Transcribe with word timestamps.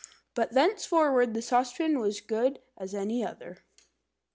But 0.33 0.53
thenceforward 0.55 1.35
the 1.35 1.43
saucepan 1.43 1.99
was 1.99 2.15
as 2.15 2.21
good 2.21 2.59
as 2.75 2.95
any 2.95 3.23
other. 3.23 3.57